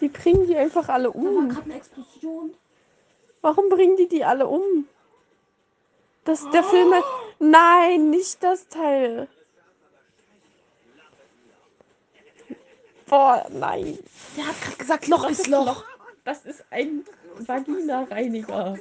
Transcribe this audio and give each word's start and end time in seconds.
Die 0.00 0.08
bringen 0.08 0.46
die 0.46 0.56
einfach 0.56 0.88
alle 0.88 1.08
Da 1.08 1.14
war 1.14 1.22
um. 1.22 1.48
gerade 1.48 1.64
eine 1.64 1.76
Explosion. 1.76 2.54
Warum 3.40 3.68
bringen 3.68 3.96
die 3.96 4.08
die 4.08 4.24
alle 4.24 4.46
um? 4.46 4.86
Das 6.24 6.48
der 6.50 6.62
Film 6.64 6.92
hat... 6.92 7.04
Nein, 7.38 8.10
nicht 8.10 8.42
das 8.42 8.68
Teil. 8.68 9.28
Boah, 13.06 13.46
nein. 13.50 13.98
Der 14.36 14.46
hat 14.46 14.60
gerade 14.60 14.76
gesagt, 14.76 15.06
Loch 15.08 15.22
Das 15.22 15.32
ist 15.32 15.38
ist 15.40 15.46
Loch. 15.48 15.66
Loch. 15.66 15.84
Das 16.24 16.44
ist 16.44 16.64
ein 16.70 17.04
Vagina-Reiniger. 17.38 18.78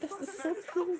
Das 0.00 0.28
ist 0.28 0.42
so 0.42 0.48
cool. 0.74 0.98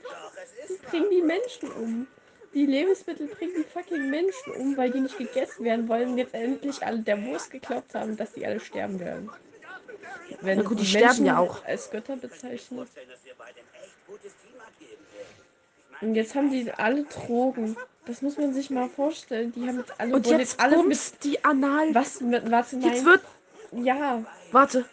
Die 0.69 0.87
bringen 0.87 1.11
die 1.11 1.23
Menschen 1.23 1.73
um. 1.73 2.07
Die 2.55 2.67
Lebensmittel 2.67 3.27
bringen 3.29 3.53
die 3.57 3.65
fucking 3.65 4.11
Menschen 4.11 4.53
um, 4.59 4.77
weil 4.77 4.91
die 4.91 5.01
nicht 5.01 5.17
gegessen 5.17 5.65
werden 5.65 5.89
wollen 5.89 6.11
und 6.11 6.19
jetzt 6.19 6.35
endlich 6.35 6.85
alle 6.85 6.99
der 6.99 7.23
Wurst 7.25 7.51
geglaubt 7.51 7.95
haben, 7.95 8.17
dass 8.17 8.33
die 8.33 8.45
alle 8.47 8.61
sterben 8.61 9.01
werden. 9.01 9.31
Wenn 10.43 10.59
Na 10.59 10.65
gut, 10.65 10.79
die 10.79 10.83
die 10.83 10.89
sterben 10.89 11.07
Menschen 11.07 11.27
ja 11.27 11.39
auch. 11.39 11.65
als 11.65 11.91
Götter 11.91 12.17
bezeichnet. 12.17 12.89
Und 16.01 16.15
jetzt 16.15 16.35
haben 16.35 16.51
die 16.51 16.71
alle 16.73 17.05
Drogen. 17.05 17.77
Das 18.07 18.21
muss 18.23 18.37
man 18.37 18.53
sich 18.53 18.71
mal 18.71 18.89
vorstellen. 18.89 19.53
Die 19.53 19.67
haben 19.67 19.79
jetzt 19.79 19.93
alle 19.99 20.15
Und 20.15 20.27
wurden 20.27 20.41
jetzt 20.41 20.59
alles 20.61 20.85
mit 20.85 21.25
die 21.25 21.45
Anal. 21.45 21.95
was 21.95 22.21
mit 22.21 22.51
warte 22.51 22.77
nein. 22.77 22.91
Jetzt 22.91 23.05
wird. 23.05 23.23
ja, 23.73 24.25
Warte. 24.51 24.85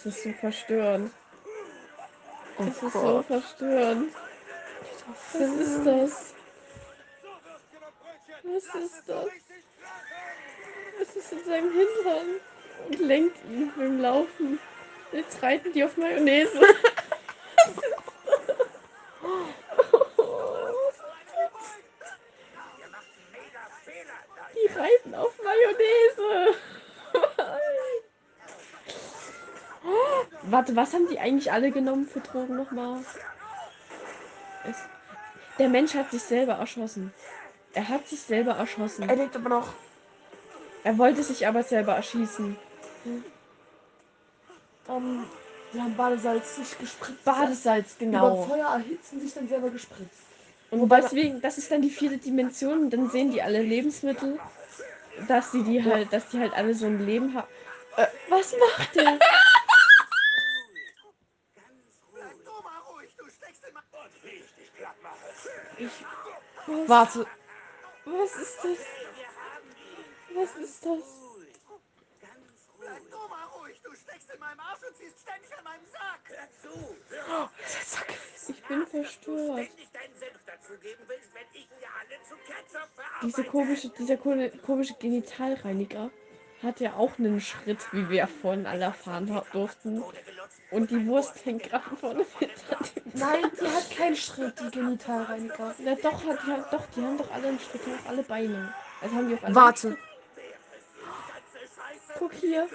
Es 0.00 0.06
ist 0.06 0.22
so 0.22 0.32
verstörend. 0.32 1.12
Oh 2.56 2.62
Es 2.62 2.82
ist 2.82 2.92
so 2.92 3.00
Gott. 3.00 3.26
verstörend. 3.26 4.14
Was 5.32 5.42
ist 5.42 5.84
das? 5.84 6.34
Was 8.42 8.74
ist 8.82 9.02
das? 9.06 9.26
Es 11.02 11.16
ist 11.16 11.32
in 11.32 11.44
seinem 11.44 11.72
Hintern 11.72 12.26
und 12.88 12.98
lenkt 13.00 13.44
ihn 13.44 13.70
beim 13.76 14.00
Laufen. 14.00 14.58
Jetzt 15.12 15.42
reiten 15.42 15.70
die 15.74 15.84
auf 15.84 15.96
Mayonnaise. 15.98 16.58
Die 24.54 24.66
reiten 24.78 25.14
auf 25.14 25.32
Mayonnaise. 25.42 26.56
Warte, 30.60 30.76
was 30.76 30.92
haben 30.92 31.08
die 31.08 31.18
eigentlich 31.18 31.50
alle 31.50 31.70
genommen 31.70 32.06
für 32.06 32.20
Drogen 32.20 32.54
nochmal? 32.54 32.98
Es, 34.64 34.76
der 35.58 35.70
Mensch 35.70 35.94
hat 35.94 36.10
sich 36.10 36.22
selber 36.22 36.52
erschossen. 36.52 37.14
Er 37.72 37.88
hat 37.88 38.06
sich 38.06 38.20
selber 38.20 38.52
erschossen. 38.52 39.08
Er 39.08 39.16
lebt 39.16 39.34
aber 39.36 39.48
noch. 39.48 39.72
Er 40.84 40.98
wollte 40.98 41.22
sich 41.22 41.46
aber 41.46 41.62
selber 41.62 41.94
erschießen. 41.94 42.58
Ähm, 44.90 45.24
wir 45.72 45.82
haben 45.82 45.96
Badesalz 45.96 46.56
sich 46.56 46.78
gespritzt. 46.78 47.24
Badesalz, 47.24 47.96
Über 47.98 48.10
genau. 48.10 48.42
Feuer 48.42 48.68
erhitzen 48.68 49.18
sich 49.18 49.32
dann 49.32 49.48
selber 49.48 49.70
gespritzt. 49.70 50.20
Und 50.70 50.80
Wobei- 50.80 51.00
deswegen, 51.00 51.40
das 51.40 51.56
ist 51.56 51.70
dann 51.70 51.80
die 51.80 51.88
vierte 51.88 52.18
Dimension. 52.18 52.90
Dann 52.90 53.08
sehen 53.08 53.32
die 53.32 53.40
alle 53.40 53.62
Lebensmittel, 53.62 54.38
dass 55.26 55.52
sie 55.52 55.62
die 55.62 55.82
halt, 55.82 56.12
dass 56.12 56.28
die 56.28 56.38
halt 56.38 56.52
alle 56.52 56.74
so 56.74 56.84
ein 56.84 57.06
Leben 57.06 57.32
haben. 57.32 57.48
Äh, 57.96 58.06
was 58.28 58.54
macht 58.76 58.94
der? 58.94 59.18
Ich, 65.80 66.04
was, 66.66 66.88
Warte. 66.88 67.26
was 68.04 68.36
ist 68.36 68.58
das? 68.62 68.78
Was 70.34 70.56
ist 70.56 70.84
das? 70.86 70.98
Bleib 72.78 73.10
doch 73.10 73.28
mal 73.30 73.44
ruhig, 73.58 73.80
du 73.82 73.94
steckst 73.94 74.30
in 74.32 74.40
meinem 74.40 74.60
Arsch 74.60 74.80
und 74.88 74.96
ziehst 74.96 75.20
ständig 75.20 75.50
an 75.56 75.64
meinem 75.64 75.86
Sack. 75.90 76.20
Hör 76.28 76.48
zu, 76.62 76.96
Zack. 77.86 78.06
Ich 78.48 78.62
bin 78.64 78.86
verstört. 78.86 79.60
ich. 79.60 79.70
Diese 83.22 83.44
komische, 83.44 83.88
dieser 83.90 84.16
ko- 84.16 84.50
komische 84.64 84.94
Genitalreiniger 84.94 86.10
hat 86.62 86.80
ja 86.80 86.94
auch 86.94 87.18
einen 87.18 87.40
Schritt, 87.40 87.80
wie 87.92 88.08
wir 88.10 88.26
vorhin 88.26 88.66
alle 88.66 88.84
erfahren 88.84 89.26
durften. 89.52 90.02
Und 90.70 90.90
die 90.90 91.06
Wurst 91.06 91.44
hängt 91.46 91.62
gerade 91.64 91.96
vorne 91.96 92.24
hinter 92.38 92.78
dem. 92.96 92.99
Nein, 93.14 93.44
die 93.60 93.66
hat 93.66 93.90
keinen 93.96 94.16
Schritt, 94.16 94.54
die 94.60 94.70
Genitalreiniger. 94.70 95.74
Na 95.78 95.94
doch, 95.94 96.24
hat, 96.24 96.38
die, 96.46 96.50
hat, 96.52 96.72
doch, 96.72 96.86
die 96.96 97.02
haben 97.02 97.18
doch 97.18 97.30
alle 97.30 97.48
einen 97.48 97.60
Schritt, 97.60 97.80
die 97.86 97.90
haben 97.90 98.06
alle 98.06 98.22
Beine. 98.22 98.74
Also 99.00 99.14
haben 99.16 99.28
die 99.28 99.34
auch 99.36 99.42
alle 99.42 99.54
Warte. 99.54 99.88
Schritt. 99.88 99.98
Guck 102.18 102.32
hier. 102.34 102.68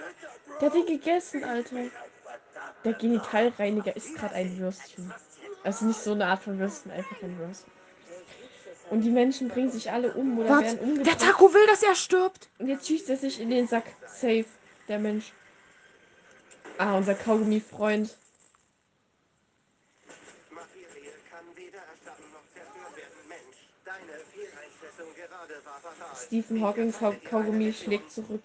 Der 0.60 0.68
hat 0.70 0.76
die 0.76 0.84
gegessen, 0.84 1.44
Alter. 1.44 1.76
Der 2.84 2.92
Genitalreiniger 2.94 3.94
ist 3.96 4.14
gerade 4.14 4.34
ein 4.34 4.58
Würstchen. 4.58 5.12
Also 5.64 5.84
nicht 5.86 6.00
so 6.00 6.12
eine 6.12 6.26
Art 6.26 6.42
von 6.42 6.58
Würstchen, 6.58 6.92
einfach 6.92 7.20
ein 7.22 7.38
Würstchen. 7.38 7.72
Und 8.90 9.00
die 9.00 9.10
Menschen 9.10 9.48
bringen 9.48 9.70
sich 9.70 9.90
alle 9.90 10.12
um 10.12 10.38
oder 10.38 10.48
Warte. 10.48 10.64
werden 10.66 10.78
Der 10.78 10.88
umgebracht. 10.88 11.20
Taco 11.20 11.52
will, 11.52 11.66
dass 11.66 11.82
er 11.82 11.96
stirbt. 11.96 12.48
Und 12.58 12.68
jetzt 12.68 12.86
schießt 12.86 13.10
er 13.10 13.16
sich 13.16 13.40
in 13.40 13.50
den 13.50 13.66
Sack. 13.66 13.84
Safe, 14.06 14.44
der 14.86 14.98
Mensch. 15.00 15.32
Ah, 16.78 16.96
unser 16.96 17.14
Kaugummi-Freund. 17.14 18.16
Materie 20.50 21.10
kann 21.30 21.44
weder 21.56 21.78
erschaffen 21.78 22.30
noch 22.32 22.46
zerstört 22.54 22.96
werden. 22.96 23.28
Mensch, 23.28 23.58
deine 23.84 24.12
Fehleinschätzung 24.32 24.54
gerade 24.54 24.54
war 24.54 24.85
fatal. 24.85 24.85
Stephen 26.14 26.62
Hawking 26.62 26.92
Kau 26.92 27.14
Kaugummi 27.28 27.72
schlägt 27.72 28.10
zurück. 28.10 28.42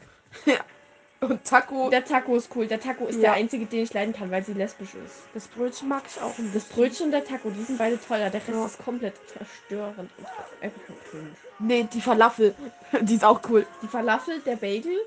Und 1.22 1.44
Taco. 1.45 1.89
Der 1.91 2.03
Taco 2.03 2.35
ist 2.35 2.50
cool. 2.56 2.66
Der 2.66 2.79
Taco 2.79 3.06
ist 3.06 3.16
Ja. 3.17 3.22
der 3.22 3.34
einzige, 3.34 3.67
den 3.67 3.84
ich 3.84 3.94
leiden 3.94 4.12
kann, 4.13 4.31
weil 4.31 4.44
sie 4.44 4.53
lesbisch 4.53 4.95
ist. 4.95 5.17
Das 5.35 5.47
Brötchen 5.47 5.88
mag 5.88 6.03
ich 6.07 6.19
auch. 6.19 6.34
Das 6.51 6.63
Brötchen 6.66 7.06
und 7.07 7.11
der 7.11 7.23
Taco, 7.23 7.51
die 7.51 7.63
sind 7.63 7.78
beide 7.78 8.00
teuer. 8.01 8.29
Der 8.31 8.41
Rest 8.41 8.50
Ja. 8.50 8.66
ist 8.66 8.84
komplett 8.84 9.13
verstörend 9.28 10.09
und 10.17 10.28
einfach 10.61 10.81
nur 10.90 10.97
cringe. 11.09 11.35
Nee, 11.59 11.88
die 11.94 12.01
Falafel. 12.01 12.56
Die 13.01 13.16
ist 13.16 13.23
auch 13.23 13.40
cool. 13.50 13.67
Die 13.84 13.88
Falafel, 13.88 14.40
der 14.40 14.56
Bagel, 14.56 14.97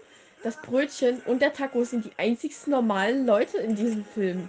das 0.45 0.57
Brötchen 0.63 1.21
und 1.27 1.43
der 1.43 1.53
Taco 1.53 1.83
sind 1.85 2.05
die 2.05 2.13
einzigsten 2.17 2.71
normalen 2.71 3.27
Leute 3.27 3.59
in 3.59 3.75
diesem 3.75 4.05
Film. 4.05 4.49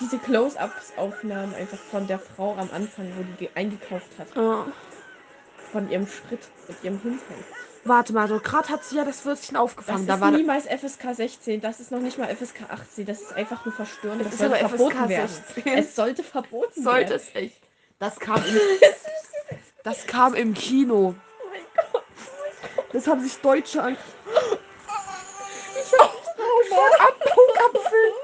Diese 0.00 0.18
Close-Ups-Aufnahmen 0.18 1.54
einfach 1.54 1.78
von 1.78 2.06
der 2.06 2.18
Frau 2.18 2.52
am 2.56 2.68
Anfang, 2.72 3.10
wo 3.16 3.22
die 3.22 3.32
ge- 3.46 3.50
eingekauft 3.54 4.08
hat. 4.18 4.28
Äh, 4.36 4.70
Von 5.72 5.90
ihrem 5.90 6.06
Schritt 6.06 6.40
und 6.68 6.76
ihrem 6.82 7.00
Hintern. 7.00 7.44
warte 7.84 8.12
mal, 8.12 8.28
so 8.28 8.38
gerade 8.38 8.68
hat 8.68 8.84
sie 8.84 8.96
ja 8.96 9.04
das 9.04 9.24
Würstchen 9.24 9.54
Das 9.54 9.62
aufgefangen. 9.62 10.00
ist 10.00 10.08
Da 10.08 10.20
war 10.20 10.30
niemals 10.30 10.66
FSK 10.66 11.14
16, 11.14 11.60
das 11.62 11.80
ist 11.80 11.90
noch 11.90 12.00
nicht 12.00 12.18
mal 12.18 12.28
FSK 12.34 12.62
18, 12.68 13.06
das 13.06 13.22
ist 13.22 13.32
einfach 13.34 13.64
nur 13.64 13.74
verstörend. 13.74 14.24
Das 14.24 14.32
ist 14.32 14.38
sollte 14.40 14.58
verboten 14.68 14.92
FSK 14.98 15.08
werden. 15.08 15.28
16. 15.54 15.78
Es 15.78 15.96
sollte 15.96 16.22
verboten 16.22 16.82
sollte 16.82 17.10
werden. 17.10 17.22
es 17.34 17.34
echt. 17.34 17.60
Das 17.98 18.18
kam 18.20 18.36
im, 18.44 18.60
das 19.84 20.06
kam 20.06 20.34
im 20.34 20.52
Kino. 20.54 21.14
Oh 21.42 21.48
mein 21.50 21.62
Gott. 21.92 22.04
Das 22.92 23.06
haben 23.06 23.20
sich 23.22 23.36
Deutsche 23.38 23.82
an. 23.82 23.96
Ich 25.80 25.92
hab 25.98 26.12
Trauma. 26.36 26.82
Augapfel. 27.00 27.98
Ich 28.08 28.17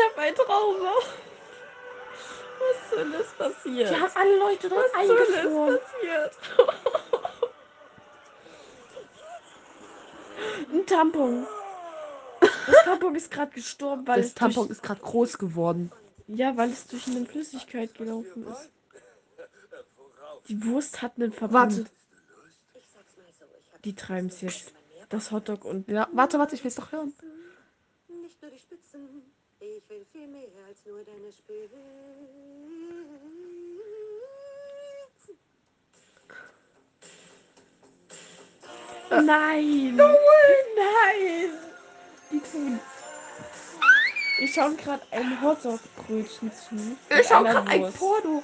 hab 0.00 0.18
ein 0.18 0.34
Trauma. 0.34 0.92
Was 2.60 2.90
soll 2.90 3.12
das 3.12 3.26
passiert? 3.34 3.90
Die 3.90 3.96
haben 3.96 4.12
alle 4.14 4.36
Leute 4.38 4.68
dort 4.68 4.84
Was 4.94 5.06
soll 5.06 5.16
eingefroren. 5.18 5.78
das 5.78 5.90
passiert? 5.92 6.38
Ein 10.72 10.86
Tampon. 10.86 11.46
Das 12.40 12.84
Tampon 12.84 13.14
ist 13.14 13.30
gerade 13.30 13.52
gestorben, 13.52 14.06
weil 14.06 14.18
Das 14.18 14.26
es 14.26 14.34
Tampon 14.34 14.66
durch, 14.66 14.70
ist 14.78 14.82
gerade 14.82 15.00
groß 15.00 15.38
geworden. 15.38 15.90
ja, 16.26 16.56
weil 16.56 16.70
es 16.70 16.86
durch 16.86 17.06
eine 17.08 17.24
Flüssigkeit 17.26 17.94
gelaufen 17.94 18.46
ist. 18.48 18.70
Die 20.48 20.64
Wurst 20.66 21.02
hat 21.02 21.12
einen 21.16 21.32
Verband. 21.32 21.78
Warte. 21.78 21.90
Die 23.84 23.94
treiben 23.94 24.28
es 24.28 24.40
jetzt. 24.40 24.72
Das 25.08 25.30
Hotdog 25.30 25.64
und 25.64 25.88
Ja, 25.88 26.08
warte, 26.12 26.38
warte, 26.38 26.54
ich 26.54 26.62
will 26.64 26.68
es 26.68 26.74
doch 26.74 26.92
hören. 26.92 27.14
Nicht 28.08 28.40
nur 28.42 28.50
die 28.50 28.58
Spitzen, 28.58 29.22
ich 29.60 29.88
will 29.88 30.04
viel 30.12 30.28
mehr 30.28 30.48
als 30.68 30.84
nur 30.84 31.02
deine 31.04 31.32
Spitzen. 31.32 31.78
Nein! 39.10 39.96
Nein! 39.96 41.50
Die 42.30 42.40
tun's. 42.40 42.80
Ich 44.40 44.54
schaue 44.54 44.74
gerade 44.76 45.02
ein 45.10 45.42
Hotdog-Brötchen 45.42 46.52
zu. 46.52 46.74
Ich 47.08 47.16
mit 47.16 47.26
schau 47.26 47.38
einer 47.38 47.62
gerade 47.62 47.68
ein. 47.68 47.92
Porno. 47.92 48.42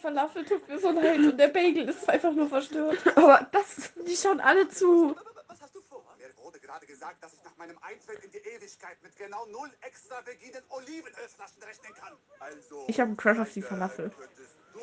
Falafel 0.00 0.44
tut 0.44 0.68
mir 0.68 0.78
so 0.78 0.90
leid 0.90 1.18
und 1.18 1.36
der 1.36 1.48
Bagel 1.48 1.88
ist 1.88 2.08
einfach 2.08 2.32
nur 2.32 2.48
verstört. 2.48 2.98
Aber 3.16 3.46
das. 3.52 3.92
Die 4.06 4.16
schauen 4.16 4.40
alle 4.40 4.68
zu. 4.68 5.16
Was 5.46 5.60
hast 5.60 5.74
du 5.74 5.80
vor? 5.82 6.04
Mir 6.18 6.28
wurde 6.42 6.58
gerade 6.60 6.86
gesagt, 6.86 7.22
dass 7.22 7.34
ich 7.34 7.42
nach 7.44 7.56
meinem 7.56 7.78
Eintritt 7.82 8.24
in 8.24 8.30
die 8.30 8.38
Ewigkeit 8.38 9.02
mit 9.02 9.16
genau 9.16 9.46
null 9.46 9.70
extra 9.82 10.22
verginen 10.22 10.62
Olivenölflaschen 10.70 11.62
rechnen 11.62 11.94
kann. 11.94 12.12
Also. 12.38 12.84
Ich 12.88 13.00
hab 13.00 13.08
einen 13.08 13.16
Crush 13.16 13.38
auf 13.38 13.52
die 13.52 13.62
vielleicht, 13.62 13.72
äh, 13.72 13.76
Falafel. 13.76 14.10
könntest 14.10 14.56
Du. 14.72 14.80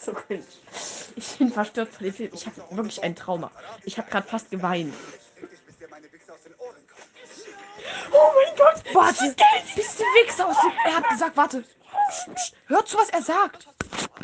So 0.00 0.12
cringe. 0.12 0.44
Ich 1.16 1.38
bin 1.38 1.50
verstört 1.52 1.88
von 1.88 2.04
dem 2.04 2.14
Film. 2.14 2.30
Ich 2.32 2.46
habe 2.46 2.76
wirklich 2.76 3.02
ein 3.02 3.16
Trauma. 3.16 3.50
Ich 3.84 3.98
habe 3.98 4.10
gerade 4.10 4.28
fast 4.28 4.50
geweint. 4.50 4.94
Oh 8.12 8.30
mein 8.34 8.56
Gott! 8.56 8.82
Warte! 8.94 9.34
Bist 9.74 9.98
du 10.00 10.04
Wichser 10.04 10.48
aus 10.48 10.56
dem. 10.60 10.72
Er 10.84 10.96
hat 10.96 11.08
gesagt, 11.08 11.36
warte. 11.36 11.64
Hört 12.66 12.88
zu, 12.88 12.98
was 12.98 13.10
er 13.10 13.22
sagt. 13.22 13.68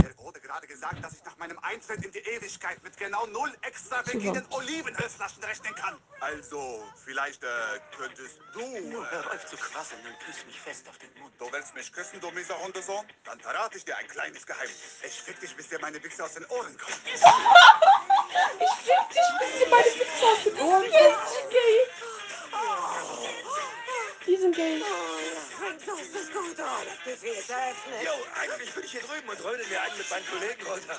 Mir 0.02 0.18
wurde 0.18 0.40
gerade 0.40 0.66
gesagt, 0.66 1.04
dass 1.04 1.14
ich 1.14 1.24
nach 1.24 1.36
meinem 1.36 1.58
Eintritt 1.60 2.04
in 2.04 2.12
die 2.12 2.18
Ewigkeit 2.18 2.82
mit 2.82 2.96
genau 2.96 3.26
null 3.26 3.52
extra 3.62 4.02
verginen 4.02 4.44
Olivenölflaschen 4.50 5.42
rechnen 5.44 5.74
kann. 5.74 5.96
Also, 6.20 6.84
vielleicht 7.04 7.42
äh, 7.44 7.46
könntest 7.96 8.38
du. 8.52 8.60
Nur 8.90 9.04
Äh, 9.04 9.10
hör 9.10 9.26
auf 9.32 9.46
zu 9.46 9.56
quasseln 9.56 10.00
und 10.06 10.18
küss 10.20 10.44
mich 10.46 10.60
fest 10.60 10.88
auf 10.88 10.98
den 10.98 11.12
Mund. 11.20 11.32
du 11.38 11.52
willst 11.52 11.74
mich 11.74 11.92
küssen, 11.92 12.20
du 12.20 12.30
mieser 12.32 12.58
Hundesohn? 12.58 13.04
Dann 13.24 13.38
verrate 13.40 13.78
ich 13.78 13.84
dir 13.84 13.96
ein 13.96 14.08
kleines 14.08 14.44
Geheimnis. 14.46 14.76
Ich 15.04 15.22
fick 15.22 15.38
dich, 15.40 15.54
bis 15.56 15.68
dir 15.68 15.78
meine 15.80 16.02
Wichse 16.02 16.24
aus 16.24 16.34
den 16.34 16.44
Ohren 16.46 16.76
kommen. 16.78 16.96
Die 17.04 17.16
sind 17.16 17.28
gay. 21.50 21.86
Scooter. 26.26 26.82
Befehl 27.04 27.30
eröffnet. 27.30 28.02
Jo, 28.04 28.10
eigentlich 28.40 28.74
bin 28.74 28.84
ich 28.84 28.90
hier 28.90 29.00
drüben 29.02 29.28
und 29.28 29.44
heule 29.44 29.64
mir 29.66 29.80
einen 29.80 29.96
mit 29.96 30.10
meinen 30.10 30.26
Kollegen 30.26 30.66
runter. 30.66 30.98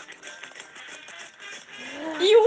Mehr 2.19 2.37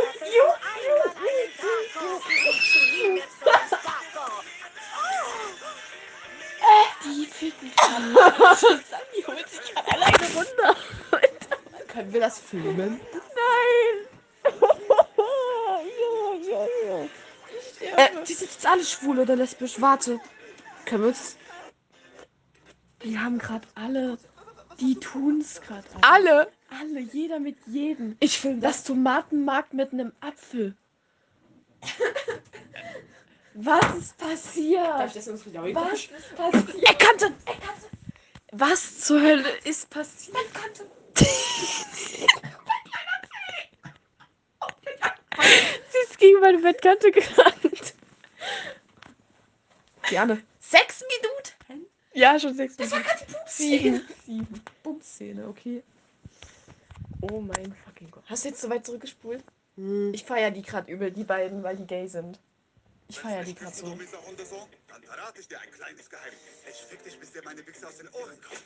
so 1.93 3.51
einen 3.51 3.71
Taco. 3.83 4.43
Die 7.05 7.27
ficken 7.27 7.73
gerade. 7.77 8.05
Die 9.17 9.27
holt 9.27 9.49
sich 9.49 9.75
gerade 9.75 9.93
alleine 9.93 10.35
runter. 10.35 10.77
Können 11.89 12.13
wir 12.13 12.21
das 12.21 12.39
filmen? 12.39 13.01
Nein. 13.13 14.07
ja, 16.49 16.67
ja, 16.87 17.09
ja. 17.81 17.97
Äh, 17.97 18.25
die 18.27 18.35
sind 18.35 18.51
jetzt 18.51 18.67
alle 18.67 18.85
schwul 18.85 19.19
oder 19.19 19.37
lesbisch. 19.37 19.81
Warte. 19.81 20.21
Können 20.91 21.05
wir 21.05 21.09
uns. 21.11 21.37
Die 23.05 23.17
haben 23.17 23.39
gerade 23.39 23.69
alle. 23.77 24.19
Die 24.81 24.97
tun's 24.97 25.61
gerade 25.61 25.87
alle. 26.03 26.33
Alle! 26.33 26.53
Alle, 26.81 27.01
jeder 27.13 27.39
mit 27.39 27.59
jedem. 27.69 28.17
Ich 28.19 28.41
film 28.41 28.61
das. 28.61 28.79
Das 28.79 28.85
Tomatenmark 28.85 29.73
mit 29.73 29.93
einem 29.93 30.13
Apfel. 30.19 30.77
Was 33.55 33.97
ist 33.99 34.19
passiert? 34.19 35.15
das 35.15 35.29
uns 35.29 35.47
Was 35.47 35.93
ist 35.95 36.35
passiert? 36.37 36.83
Er 36.83 36.95
kannte! 36.95 37.35
Was 38.51 38.99
zur 38.99 39.21
Hölle 39.21 39.49
ist 39.63 39.89
passiert? 39.91 40.37
Sie 41.15 41.25
ist 46.03 46.19
gegen 46.19 46.41
meine 46.41 46.59
Bettkante 46.59 47.13
gerannt. 47.13 47.95
Gerne. 50.09 50.43
Ja, 52.21 52.39
schon 52.39 52.55
sechs 52.55 52.77
Das 52.77 52.91
war 52.91 52.99
Minuten. 52.99 53.35
Sieben. 53.47 54.07
Sieben. 54.27 54.63
Bumszene, 54.83 55.49
okay. 55.49 55.83
Oh 57.23 57.41
mein 57.41 57.75
fucking 57.87 58.11
Gott. 58.11 58.25
Hast 58.27 58.45
du 58.45 58.51
jetzt 58.51 58.61
so 58.61 58.69
weit 58.69 58.85
zurückgespult? 58.85 59.43
Hm. 59.77 60.13
Ich 60.13 60.25
feiere 60.25 60.51
die 60.51 60.61
gerade 60.61 60.93
übel, 60.93 61.11
die 61.11 61.25
beiden, 61.25 61.63
weil 61.63 61.77
die 61.77 61.87
gay 61.87 62.07
sind. 62.07 62.39
Ich 63.09 63.25
mich 63.25 63.47
die 63.47 63.55
gerade 63.55 63.75
so. 63.75 63.87
Dann 63.87 65.03
verrate 65.03 65.41
ich 65.41 65.49
dir 65.49 65.61
ein 65.61 65.71
kleines 65.71 66.11
Geheimnis. 66.11 66.41
Ich 66.69 66.77
fick 66.83 67.03
dich, 67.05 67.19
bis 67.19 67.33
dir 67.33 67.41
meine 67.43 67.67
Wichse 67.67 67.89
aus 67.89 67.97
den 67.97 68.09
Ohren 68.09 68.37
kommen. 68.43 68.61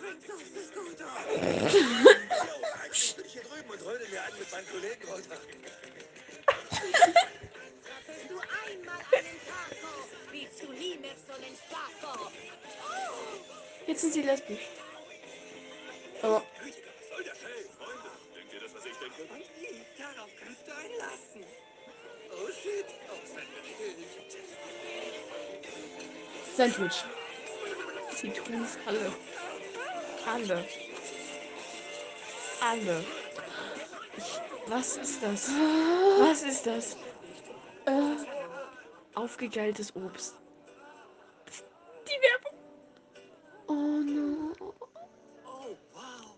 Franzose 0.00 0.66
Scooter. 0.66 1.06
Eigentlich 2.82 3.16
bin 3.16 3.26
ich 3.26 3.32
hier 3.32 3.42
drüben 3.58 3.70
und 3.70 3.84
heule 3.84 4.08
mir 4.08 4.22
einen 4.22 4.38
mit 4.38 4.50
meinen 4.50 4.68
Kollegen. 4.68 5.08
Wenn 8.06 8.28
du 8.28 8.38
einmal 8.38 9.00
einen 9.12 9.40
Taco. 9.46 9.92
Kriegst 10.30 10.62
du 10.62 10.72
nie 10.72 10.96
mehr 10.98 11.14
so 11.26 11.32
einen 11.34 11.58
Taco. 11.70 12.30
Jetzt 13.86 14.00
sind 14.00 14.14
sie 14.14 14.22
lesbisch. 14.22 14.68
Aber 16.22 16.44
Gütiger, 16.62 16.88
was 16.98 17.08
soll 17.08 17.24
der 17.24 17.30
Scheiß, 17.30 17.68
Freunde? 17.78 18.10
Denkt 18.34 18.52
ihr 18.52 18.60
das, 18.60 18.74
was 18.74 18.84
ich 18.84 18.96
denke? 18.96 19.22
Darauf 19.98 20.30
kannst 20.42 20.66
du 20.66 20.72
einlassen. 20.74 21.44
Oh 22.32 22.48
shit, 22.50 22.86
oh 23.08 23.20
Sandwich. 26.56 26.96
Sandwich. 26.96 27.04
sie 28.16 28.30
tun's 28.30 28.78
alle. 28.86 29.12
Alle. 30.26 30.68
Alle. 32.60 33.04
Was 34.66 34.96
ist 34.98 35.22
das? 35.22 35.50
Was 36.20 36.42
ist 36.42 36.66
das? 36.66 36.96
Äh, 37.86 38.16
aufgegeiltes 39.14 39.94
Obst. 39.96 40.34
Die 42.06 42.20
Werbung. 42.22 42.58
Oh 43.66 43.72
no. 43.72 44.52
Oh, 45.46 45.76
wow. 45.92 46.36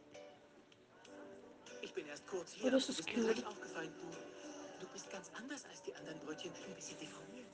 Ich 1.83 1.93
bin 1.93 2.07
erst 2.07 2.27
kurz 2.29 2.53
hier. 2.53 2.67
Oh, 2.67 2.71
das 2.71 2.87
Du 2.87 2.93
ist 2.93 3.07
cute. 3.07 3.35
gleich 3.35 3.47
aufgefallen. 3.47 3.93
Du, 4.01 4.87
du 4.87 4.93
bist 4.93 5.11
ganz 5.11 5.31
anders 5.37 5.65
als 5.69 5.83
die 5.83 5.95
anderen 5.97 6.19
Brötchen. 6.21 6.53
Ein 6.69 6.75
bisschen 6.75 6.99
deformiert. 7.01 7.47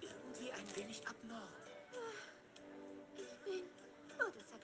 Irgendwie 0.00 0.52
ein 0.52 0.76
wenig 0.76 1.06
abnorm. 1.08 1.48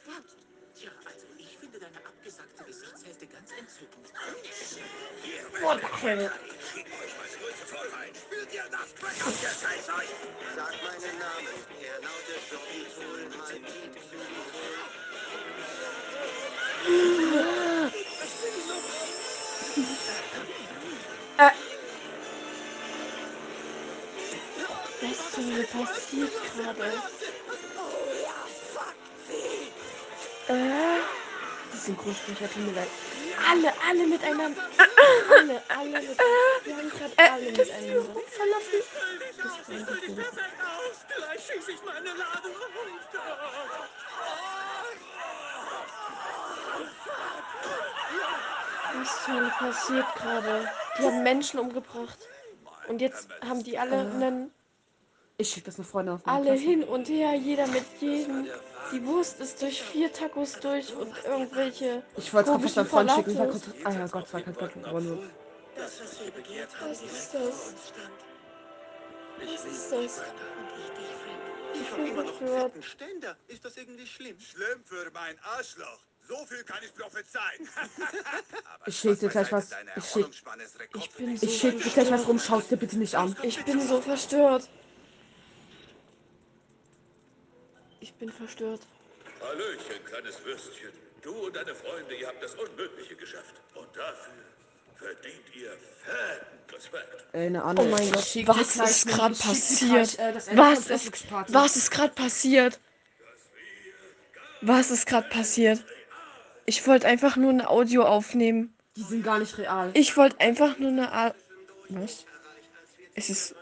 Zerquetscht. 0.05 0.37
Tja, 0.75 0.91
also 1.05 1.27
ich 1.39 1.59
finde 1.59 1.79
deine 1.79 1.99
abgesackte 1.99 2.65
Gesichtshälfte 2.65 3.27
ganz 3.27 3.51
entzückend. 3.53 4.13
What 5.61 5.81
the 5.81 5.87
hell? 6.03 6.31
Spürt 8.15 8.53
ihr 8.53 8.65
das 8.71 8.95
Crack 8.97 9.27
aus 9.27 9.41
der 9.41 9.49
Scheiße? 9.49 9.93
Sag 10.57 10.75
meinen 10.83 11.19
Namen. 11.19 11.47
Er 11.81 12.01
lautet 12.01 12.43
Sorbitol 12.51 13.21
Maltitol. 13.39 13.91
Was 25.01 25.19
zur 25.33 25.45
Hölle 25.45 25.65
passiert 25.65 26.33
gerade? 26.55 26.89
Äh, 30.49 30.55
die 31.73 31.77
Synchronsprecher 31.79 32.51
tun 32.53 32.67
mir 32.67 32.73
leid. 32.73 32.89
Alle, 33.51 33.73
alle 33.89 34.07
miteinander. 34.07 34.63
Alle, 35.31 35.63
alle 35.69 35.89
miteinander. 35.89 36.19
Wir 36.65 36.77
haben 36.77 36.91
gerade 36.91 37.33
alle 37.33 37.51
miteinander. 37.51 38.21
Falafel. 38.29 38.83
Das 39.37 39.53
ist 39.59 39.71
einfach 39.71 40.01
gut. 40.07 40.17
Gleich 41.17 41.41
schieße 41.47 41.73
ich 41.73 41.85
meine 41.85 42.09
Ladung 42.11 42.53
runter. 42.53 43.23
Was 48.95 49.25
zur 49.25 49.35
Hölle 49.35 49.53
passiert 49.59 50.07
gerade? 50.17 50.69
Die 50.99 51.03
haben 51.05 51.23
Menschen 51.23 51.59
umgebracht. 51.61 52.19
Und 52.89 53.01
jetzt 53.01 53.29
haben 53.47 53.63
die 53.63 53.79
alle 53.79 54.01
einen, 54.01 54.53
Ich 55.39 55.51
schicke 55.51 55.67
das 55.67 55.77
eine 55.77 55.87
Freundin 55.87 56.15
auf 56.15 56.21
alle 56.25 56.45
Klasse. 56.47 56.61
hin 56.63 56.85
und 56.85 57.09
her, 57.09 57.35
jeder 57.35 57.67
mit 57.69 57.85
jedem. 58.01 58.47
Die 58.93 59.05
Wurst 59.07 59.41
ist 59.41 59.61
durch 59.63 59.83
vier 59.83 60.13
Tacos 60.13 60.61
durch 60.61 60.95
und 60.95 61.13
irgendwelche. 61.25 62.03
Ich 62.17 62.33
wollte 62.35 62.51
es 62.53 62.61
fast 62.63 62.77
meinem 62.77 62.87
Freund 62.87 63.11
schicken. 63.13 63.37
Falafels. 63.37 63.63
kurz. 63.65 63.75
Ah 63.85 63.91
ja, 63.93 64.07
Gott 64.07 64.29
sei 64.29 64.41
Dank, 64.43 64.59
Gott 64.59 64.73
sei 64.75 64.81
Dank. 64.81 65.19
Das, 65.77 66.01
was 66.03 66.21
wir 66.25 66.31
begehrt 66.31 66.69
haben, 66.81 66.91
Was 66.91 67.03
ist 67.03 67.35
das? 67.35 67.75
Was 69.39 69.65
ist 69.65 69.93
das? 69.93 70.23
Ich 71.75 71.81
Ich 71.81 71.91
hab 71.91 71.99
hab 71.99 72.07
immer 72.07 72.25
noch 72.25 72.41
einen 72.41 72.83
Ständer. 72.83 73.37
Ist 73.49 73.65
das 73.65 73.77
irgendwie 73.79 74.07
schlimm? 74.07 74.39
Schlimm 74.39 74.85
für 74.85 75.11
mein 75.15 75.37
Arschloch. 75.57 75.99
So 76.29 76.37
viel 76.47 76.63
kann 76.63 76.79
ich 76.85 76.95
prophezeien. 76.95 77.69
Aber 78.75 78.87
Ich 78.89 78.97
schick 78.99 79.19
dir 79.19 79.29
gleich 79.29 79.51
was. 79.51 79.71
Ich 79.97 80.05
schick- 80.05 80.35
schicke 81.51 81.79
dir 81.79 81.91
gleich 81.91 82.11
was 82.11 82.29
rum. 82.29 82.39
Schau's 82.39 82.69
dir 82.69 82.77
bitte 82.77 82.99
nicht 82.99 83.15
an. 83.17 83.35
Ich 83.43 83.65
bin 83.65 83.81
so 83.81 84.01
verstört. 84.01 84.69
Ich 88.03 88.13
bin 88.15 88.31
verstört. 88.31 88.81
Hallöchen, 89.41 90.05
kleines 90.05 90.45
Würstchen. 90.45 90.91
Du 91.23 91.33
und 91.47 91.55
deine 91.55 91.73
Freunde, 91.73 92.17
ihr 92.17 92.27
habt 92.27 92.43
das 92.43 92.53
Unmögliche 92.57 93.15
geschafft. 93.15 93.55
Und 93.77 93.87
dafür 93.97 94.33
verdient 94.97 95.55
ihr 95.55 95.71
fetten 96.05 96.75
Respekt. 96.75 97.25
Ey, 97.33 97.47
eine 97.47 97.63
Anne. 97.63 97.81
Oh 97.81 97.85
mein 97.85 98.11
Gott, 98.11 98.25
schick 98.25 98.49
was 98.49 98.75
ist 98.75 99.07
gerade 99.07 99.37
passiert? 99.37 100.17
gleich, 100.17 100.19
äh, 100.19 100.57
Was 100.57 100.91
ist, 100.91 101.31
was 101.49 101.77
ist 101.77 101.91
gerade 101.93 102.13
passiert? 102.13 102.81
Was 104.63 104.91
ist 104.91 105.07
gerade 105.07 105.29
passiert? 105.29 105.85
Ich 106.67 106.85
wollte 106.89 107.07
einfach 107.07 107.37
nur 107.37 107.51
ein 107.51 107.65
Audio 107.65 108.03
aufnehmen. 108.03 108.77
Die 108.97 109.03
sind 109.03 109.23
gar 109.23 109.39
nicht 109.39 109.57
real. 109.59 109.93
Ich 109.95 110.17
wollte 110.17 110.41
einfach 110.41 110.77
nur 110.79 110.91
eine 110.91 111.13
A 111.13 111.35
Was? 111.89 112.27
Es 113.15 113.31
ist. 113.31 113.55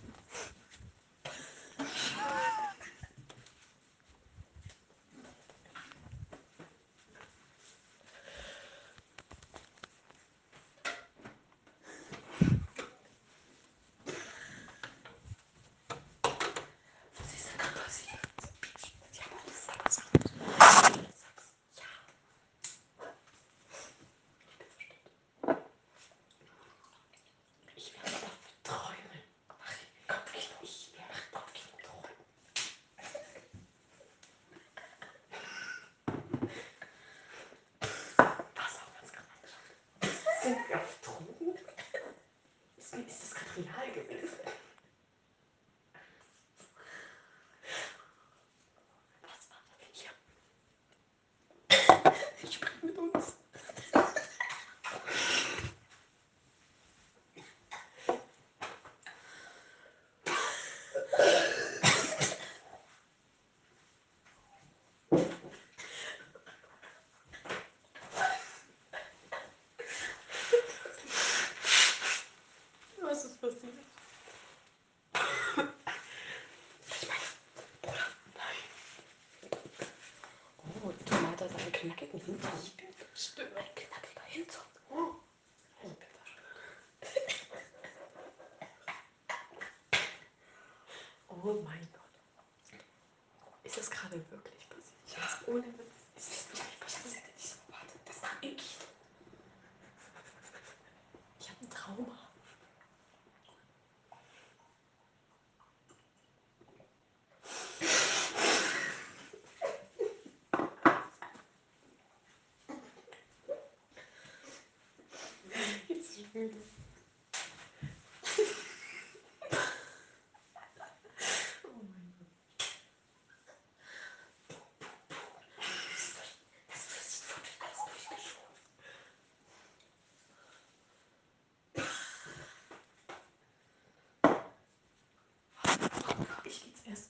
knackigen 81.83 82.39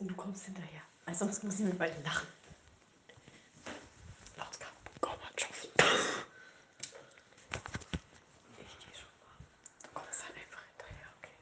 und 0.03 0.09
du 0.09 0.15
kommst 0.17 0.45
hinterher. 0.47 0.83
Weil 1.05 1.15
sonst 1.15 1.45
muss 1.45 1.61
ich 1.61 1.67
mit 1.67 1.79
bald 1.79 1.95
lachen. 2.05 2.27
Lautka, 4.37 4.67
Gorbatschow. 5.01 5.49
Ich 5.53 5.79
geh 8.79 8.95
schon 8.99 9.13
mal. 9.21 9.37
Du 9.85 9.89
kommst 9.95 10.23
dann 10.23 10.35
einfach 10.35 10.63
hinterher, 10.67 11.09
okay? 11.19 11.37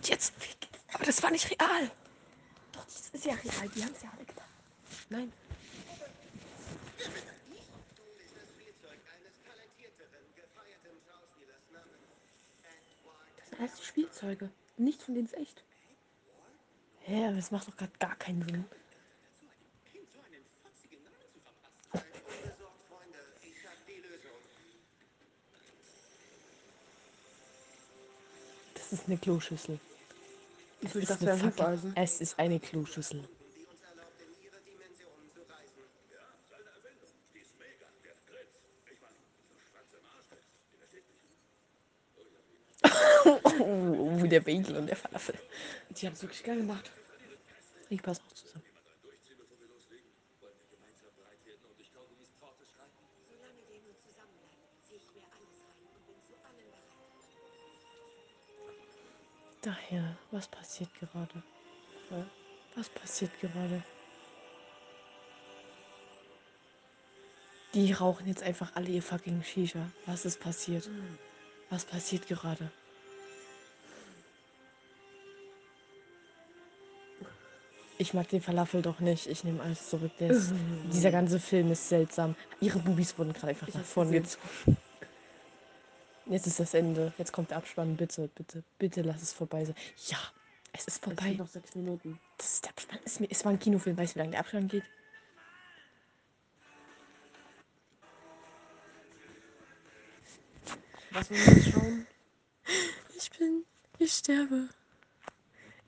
Und 0.00 0.08
jetzt, 0.08 0.32
aber 0.94 1.04
das 1.04 1.22
war 1.22 1.30
nicht 1.30 1.50
real. 1.50 1.90
Doch, 2.72 2.84
das 2.86 3.10
ist 3.10 3.26
ja 3.26 3.34
real. 3.34 3.68
Die 3.68 3.84
haben 3.84 3.92
es 3.92 4.02
ja 4.02 4.10
alle 4.16 4.24
getan. 4.24 4.46
Nein. 5.10 5.32
Das 13.58 13.76
sind 13.76 13.84
Spielzeuge. 13.84 14.50
Nichts 14.78 15.04
von 15.04 15.14
denen 15.14 15.26
ist 15.26 15.36
echt. 15.36 15.62
Hä, 17.00 17.26
aber 17.26 17.36
das 17.36 17.50
macht 17.50 17.68
doch 17.68 17.76
gerade 17.76 17.92
gar 17.98 18.16
keinen 18.16 18.42
Sinn. 18.48 18.64
Das 28.72 28.92
ist 28.94 29.06
eine 29.06 29.18
Kloschüssel. 29.18 29.78
Ich 30.82 30.94
will 30.94 31.04
das 31.04 31.20
wäre 31.20 31.42
Hufeisen. 31.42 31.92
Es 31.94 32.20
ist 32.20 32.38
eine 32.38 32.58
Kloschüssel. 32.58 33.28
oh, 43.60 44.26
der 44.26 44.40
Bagel 44.40 44.76
und 44.76 44.86
der 44.86 44.96
Falafel. 44.96 45.38
Die 45.90 46.06
haben 46.06 46.14
es 46.14 46.22
wirklich 46.22 46.42
geil 46.42 46.56
gemacht. 46.56 46.90
Ich 47.90 48.02
passe 48.02 48.22
auch 48.26 48.32
zusammen. 48.32 48.69
Daher, 59.62 60.16
was 60.30 60.48
passiert 60.48 60.88
gerade? 60.94 61.42
Was 62.74 62.88
passiert 62.88 63.30
gerade? 63.40 63.82
Die 67.74 67.92
rauchen 67.92 68.26
jetzt 68.26 68.42
einfach 68.42 68.74
alle 68.74 68.88
ihr 68.88 69.02
fucking 69.02 69.42
Shisha. 69.42 69.90
Was 70.06 70.24
ist 70.24 70.40
passiert? 70.40 70.88
Was 71.68 71.84
passiert 71.84 72.26
gerade? 72.26 72.70
Ich 77.98 78.14
mag 78.14 78.28
den 78.28 78.40
Falafel 78.40 78.80
doch 78.80 78.98
nicht. 79.00 79.26
Ich 79.26 79.44
nehme 79.44 79.62
alles 79.62 79.90
zurück. 79.90 80.10
Ist, 80.20 80.54
dieser 80.90 81.10
ganze 81.10 81.38
Film 81.38 81.70
ist 81.70 81.86
seltsam. 81.86 82.34
Ihre 82.60 82.78
Bubis 82.78 83.18
wurden 83.18 83.34
gerade 83.34 83.48
einfach 83.48 83.68
nach 83.74 83.84
vorne 83.84 84.12
gezogen. 84.12 84.78
Jetzt 86.30 86.46
ist 86.46 86.60
das 86.60 86.74
Ende. 86.74 87.12
Jetzt 87.18 87.32
kommt 87.32 87.50
der 87.50 87.56
Abspann. 87.58 87.96
Bitte, 87.96 88.28
bitte, 88.28 88.62
bitte 88.78 89.02
lass 89.02 89.20
es 89.20 89.32
vorbei 89.32 89.64
sein. 89.64 89.74
Ja, 90.06 90.18
es 90.72 90.82
ist 90.82 90.88
Es 90.88 90.98
vorbei. 90.98 91.24
sind 91.24 91.38
noch 91.38 91.48
sechs 91.48 91.74
Minuten. 91.74 92.20
Das 92.38 92.54
ist 92.54 92.64
der 92.64 92.70
Abspann. 92.70 92.98
Es, 93.04 93.20
es 93.20 93.44
war 93.44 93.52
ein 93.52 93.58
Kinofilm. 93.58 93.96
Weißt 93.96 94.12
du, 94.12 94.14
wie 94.14 94.20
lange 94.20 94.30
der 94.30 94.40
Abspann 94.40 94.68
geht? 94.68 94.84
Was 101.10 101.30
wollen 101.30 101.46
wir 101.46 101.54
jetzt 101.56 101.70
schauen? 101.72 102.06
Ich 103.16 103.30
bin. 103.38 103.64
Ich 103.98 104.12
sterbe. 104.12 104.68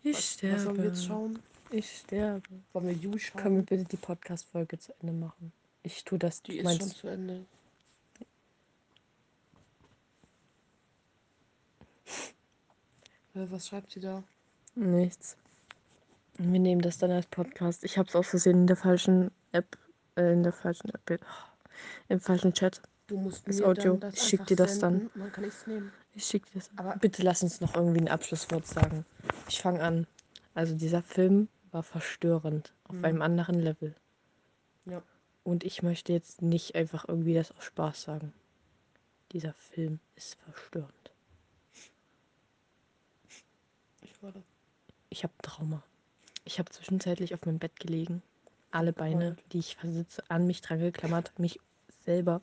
Ich 0.02 0.16
Was, 0.16 0.32
sterbe. 0.32 0.56
was 0.56 0.62
sollen 0.64 0.76
wir 0.78 0.84
jetzt 0.86 1.04
schauen? 1.04 1.38
Ich 1.70 1.98
sterbe. 1.98 2.42
Wollen 2.72 2.86
wir 2.88 2.94
You 2.94 3.16
schauen? 3.18 3.40
Können 3.42 3.56
wir 3.56 3.62
bitte 3.62 3.84
die 3.84 3.96
Podcast-Folge 3.96 4.78
zu 4.78 4.92
Ende 5.00 5.12
machen? 5.12 5.52
Ich 5.82 6.04
tue 6.04 6.18
das. 6.18 6.42
Die 6.42 6.58
ist 6.58 6.78
schon 6.78 6.90
zu 6.90 7.06
Ende. 7.08 7.46
Was 13.34 13.68
schreibt 13.68 13.90
sie 13.92 14.00
da? 14.00 14.22
Nichts. 14.74 15.36
Wir 16.38 16.60
nehmen 16.60 16.80
das 16.80 16.98
dann 16.98 17.10
als 17.10 17.26
Podcast. 17.26 17.84
Ich 17.84 17.98
habe 17.98 18.08
es 18.08 18.16
aus 18.16 18.28
Versehen 18.28 18.60
in 18.62 18.66
der 18.66 18.76
falschen 18.76 19.30
App, 19.52 19.76
äh, 20.16 20.32
in 20.32 20.42
der 20.42 20.52
falschen 20.52 20.88
App, 20.90 21.20
oh, 21.22 21.60
im 22.08 22.20
falschen 22.20 22.52
Chat. 22.54 22.80
Du 23.06 23.18
musst 23.18 23.46
Das 23.46 23.60
Audio. 23.60 23.96
das 23.96 24.14
Ich 24.14 24.22
schick 24.22 24.40
einfach 24.40 24.46
dir 24.48 24.56
das 24.56 24.78
dann. 24.78 24.98
senden, 25.00 25.20
Dann 25.20 25.32
kann 25.32 25.44
ich 25.44 25.50
es 25.50 25.66
nehmen. 25.66 25.92
Ich 26.14 26.24
schicke 26.24 26.50
dir 26.50 26.58
das. 26.60 26.70
Aber- 26.76 26.96
Bitte 26.96 27.22
lass 27.22 27.42
uns 27.42 27.60
noch 27.60 27.74
irgendwie 27.74 28.00
ein 28.00 28.08
Abschlusswort 28.08 28.66
sagen. 28.66 29.04
Ich 29.48 29.60
fange 29.60 29.82
an. 29.82 30.06
Also 30.54 30.74
dieser 30.74 31.02
Film 31.02 31.48
war 31.70 31.82
verstörend 31.82 32.72
auf 32.84 33.02
einem 33.02 33.22
anderen 33.22 33.58
Level. 33.58 33.94
Ja. 34.86 35.02
Und 35.44 35.64
ich 35.64 35.82
möchte 35.82 36.12
jetzt 36.12 36.42
nicht 36.42 36.74
einfach 36.74 37.06
irgendwie 37.08 37.34
das 37.34 37.50
aus 37.52 37.64
Spaß 37.64 38.02
sagen. 38.02 38.32
Dieser 39.32 39.54
Film 39.54 39.98
ist 40.16 40.36
verstörend. 40.44 41.01
Da. 44.22 44.32
Ich 45.08 45.24
habe 45.24 45.32
Trauma. 45.42 45.82
Ich 46.44 46.58
habe 46.60 46.70
zwischenzeitlich 46.70 47.34
auf 47.34 47.44
meinem 47.44 47.58
Bett 47.58 47.78
gelegen. 47.80 48.22
Alle 48.70 48.92
Beine, 48.92 49.18
geheult. 49.32 49.44
die 49.52 49.58
ich 49.58 49.76
sitze, 49.82 50.22
an 50.30 50.46
mich 50.46 50.60
dran 50.60 50.78
geklammert, 50.78 51.36
mich 51.38 51.58
selber, 52.04 52.40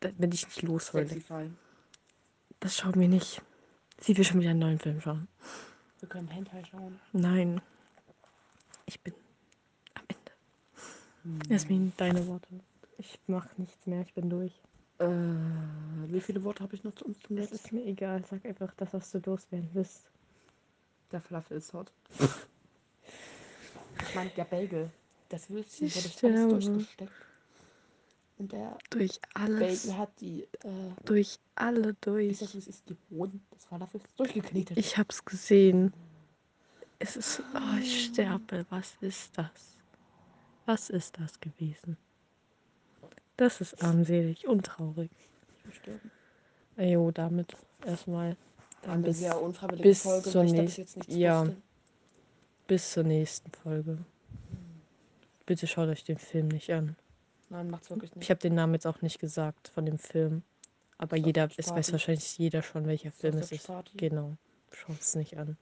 damit 0.00 0.32
ich 0.34 0.46
nicht. 0.62 0.82
Sexy 0.82 1.20
Fall. 1.20 1.50
Das 2.60 2.76
schauen 2.76 2.98
wir 2.98 3.08
nicht. 3.08 3.42
Sie 4.00 4.16
will 4.16 4.24
schon 4.24 4.40
wieder 4.40 4.50
einen 4.50 4.60
neuen 4.60 4.78
Film 4.78 5.00
schauen. 5.00 5.28
Wir 6.00 6.08
können 6.08 6.28
Hentai 6.28 6.64
schauen. 6.64 6.98
Nein. 7.12 7.60
Ich 8.86 9.00
bin 9.02 9.14
am 9.94 10.04
Ende. 10.08 11.52
Jasmin, 11.52 11.92
deine 11.96 12.26
Worte. 12.26 12.48
Ich 12.98 13.18
mach 13.26 13.46
nichts 13.58 13.86
mehr, 13.86 14.00
ich 14.02 14.14
bin 14.14 14.30
durch. 14.30 14.52
Äh, 14.98 15.06
wie 15.06 16.20
viele 16.20 16.42
Worte 16.44 16.62
habe 16.62 16.74
ich 16.74 16.82
noch 16.82 16.94
zum, 16.94 17.14
zum 17.20 17.36
Es 17.36 17.50
letzten? 17.50 17.54
ist 17.56 17.72
mir 17.72 17.84
egal, 17.84 18.24
sag 18.24 18.44
einfach 18.46 18.72
das, 18.74 18.92
was 18.94 19.10
du 19.12 19.18
loswerden 19.18 19.68
willst. 19.74 20.06
Der 21.12 21.20
Falafel 21.20 21.56
ist 21.58 21.72
hot. 21.72 21.92
Ich 24.02 24.14
meine, 24.14 24.30
der 24.30 24.44
Bagel. 24.44 24.90
Das 25.28 25.48
Würstchen 25.50 25.86
Ich 25.88 25.96
wurde 25.96 26.08
sterbe. 26.08 26.36
alles 26.54 26.64
durchgesteckt. 26.66 27.12
Und 28.38 28.52
der 28.52 28.76
Durch 28.90 29.20
alles. 29.34 29.86
Bagel 29.86 29.98
hat 29.98 30.20
die, 30.20 30.42
äh, 30.62 30.90
Durch 31.04 31.38
alle 31.54 31.94
durch. 31.94 32.32
ist 32.32 32.42
das, 32.42 32.54
es 32.54 32.66
ist, 32.68 32.88
die 32.88 32.94
Boden 33.08 33.44
des 33.54 33.64
Falafels 33.64 34.04
durchgeknetet. 34.16 34.76
Ich 34.76 34.98
hab's 34.98 35.24
gesehen. 35.24 35.92
Es 36.98 37.16
ist. 37.16 37.42
Oh, 37.54 37.78
ich 37.80 38.06
sterbe. 38.06 38.66
Was 38.70 38.94
ist 39.00 39.36
das? 39.38 39.76
Was 40.66 40.90
ist 40.90 41.18
das 41.18 41.40
gewesen? 41.40 41.96
Das 43.36 43.60
ist 43.60 43.82
armselig 43.82 44.46
und 44.46 44.66
traurig. 44.66 45.10
Gestorben. 45.64 46.10
Jo, 46.76 47.10
damit 47.10 47.56
erstmal. 47.84 48.36
Eine 48.86 49.02
bis, 49.02 49.18
sehr 49.18 49.40
unfreiwillige 49.40 49.88
bis 49.88 50.02
Folge, 50.02 50.30
zur 50.30 50.44
nächsten- 50.44 50.86
ja. 51.10 51.42
wusste. 51.46 51.56
bis 52.66 52.92
zur 52.92 53.04
nächsten 53.04 53.50
Folge. 53.52 53.98
Bitte 55.46 55.66
schaut 55.66 55.88
euch 55.88 56.04
den 56.04 56.18
Film 56.18 56.48
nicht 56.48 56.70
an. 56.72 56.96
Nein, 57.48 57.70
macht's 57.70 57.90
wirklich 57.90 58.14
nicht. 58.14 58.24
Ich 58.24 58.30
habe 58.30 58.40
den 58.40 58.54
Namen 58.54 58.74
jetzt 58.74 58.86
auch 58.86 59.02
nicht 59.02 59.18
gesagt 59.20 59.68
von 59.68 59.86
dem 59.86 59.98
Film. 59.98 60.42
Aber 60.98 61.16
jeder, 61.16 61.48
es 61.56 61.70
weiß 61.70 61.92
wahrscheinlich 61.92 62.36
jeder 62.38 62.62
schon, 62.62 62.86
welcher 62.86 63.12
Film 63.12 63.36
es 63.38 63.52
ist. 63.52 63.66
Party. 63.66 63.96
Genau. 63.96 64.36
Schaut 64.72 65.00
es 65.00 65.14
nicht 65.14 65.36
an. 65.38 65.56